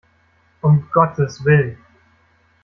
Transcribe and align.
Um 0.63 0.89
Gottes 0.91 1.45
Willen! 1.45 1.77